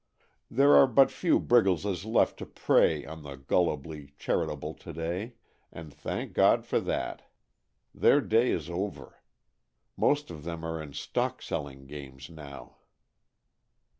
There 0.49 0.75
are 0.77 0.87
but 0.87 1.11
few 1.11 1.39
Briggleses 1.39 2.05
left 2.05 2.39
to 2.39 2.47
prey 2.47 3.05
on 3.05 3.21
the 3.21 3.37
gullibly 3.37 4.15
charitable 4.17 4.73
to 4.73 4.91
day, 4.91 5.35
and 5.71 5.93
thank 5.93 6.33
God 6.33 6.65
for 6.65 6.79
that. 6.79 7.29
Their 7.93 8.19
day 8.19 8.49
is 8.49 8.67
over. 8.67 9.21
Most 9.95 10.31
of 10.31 10.43
them 10.43 10.65
are 10.65 10.81
in 10.81 10.93
stock 10.93 11.39
selling 11.43 11.85
games 11.85 12.31
now. 12.31 12.77